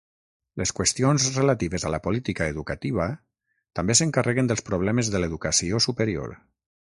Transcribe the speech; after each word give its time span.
Les 0.59 0.71
qüestions 0.77 1.25
relatives 1.41 1.85
a 1.89 1.91
la 1.95 1.99
política 2.07 2.47
educativa 2.53 3.07
també 3.81 3.97
s'encarreguen 4.01 4.51
dels 4.53 4.67
problemes 4.71 5.13
de 5.17 5.23
l'educació 5.23 5.85
superior. 5.89 6.35